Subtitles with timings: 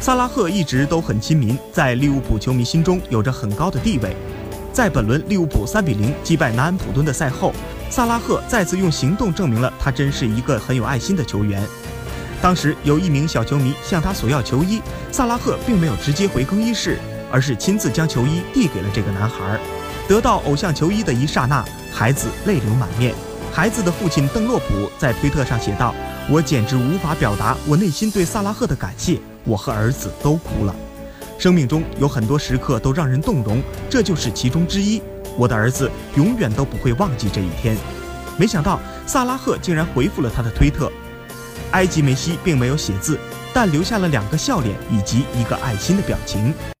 [0.00, 4.16] 萨拉赫一直都很亲民，在利物浦球迷心中有着很高的地位。
[4.72, 7.52] 在本轮利物浦三比零击败南安普敦的赛后，
[7.90, 11.62] 萨拉赫再次用行动证明了他真是一个很有爱心的球员。
[12.40, 14.80] 当时有一名小球迷向他索要球衣，
[15.12, 16.98] 萨拉赫并没有直接回更衣室，
[17.30, 19.60] 而是亲自将球衣递给了这个男孩。
[20.08, 21.62] 得到偶像球衣的一刹那，
[21.92, 23.14] 孩子泪流满面。
[23.52, 25.94] 孩子的父亲邓洛普在推特上写道
[26.30, 30.74] ：“我简直无法表达我内心对萨拉赫的感谢，我和儿子都哭了。
[31.36, 35.02] 生命中有很多时刻都让人动容，这就是其中之一。
[35.36, 37.76] 我的儿子永远都不会忘记这一天。”
[38.38, 40.90] 没想到萨拉赫竟然回复了他的推特。
[41.72, 43.18] 埃及梅西并没有写字，
[43.52, 46.54] 但留下了两个笑脸以及一个爱心的表情。